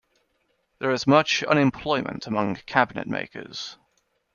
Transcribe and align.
There 0.79 0.89
is 0.89 1.05
much 1.05 1.43
unemployment 1.43 2.25
among 2.25 2.55
cabinetmakers. 2.55 3.77